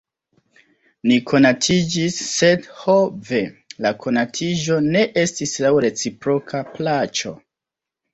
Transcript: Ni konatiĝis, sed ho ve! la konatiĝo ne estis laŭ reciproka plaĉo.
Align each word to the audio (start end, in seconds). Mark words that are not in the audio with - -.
Ni 1.09 1.15
konatiĝis, 1.31 2.15
sed 2.29 2.65
ho 2.79 2.95
ve! 3.27 3.41
la 3.87 3.91
konatiĝo 4.05 4.79
ne 4.95 5.03
estis 5.25 5.53
laŭ 5.67 5.75
reciproka 5.87 6.63
plaĉo. 6.73 7.35